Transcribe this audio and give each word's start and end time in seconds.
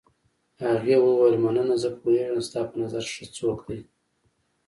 هغې 0.67 0.95
وویل: 1.01 1.35
مننه، 1.43 1.75
زه 1.83 1.89
پوهېږم 1.99 2.39
ستا 2.47 2.61
په 2.69 2.75
نظر 2.81 3.03
ښه 3.13 3.25
څوک 3.37 3.59
دی. 3.67 3.79